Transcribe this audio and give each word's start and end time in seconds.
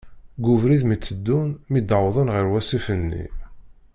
Deg 0.37 0.45
ubrid 0.53 0.83
mi 0.87 0.97
teddun, 0.99 1.47
mi 1.71 1.79
d 1.89 1.91
uwḍen 1.99 2.31
ɣer 2.35 2.45
wasif-nni. 2.51 3.25